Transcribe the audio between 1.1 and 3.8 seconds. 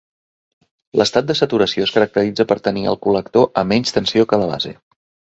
de saturació es caracteritza per tenir el col·lector a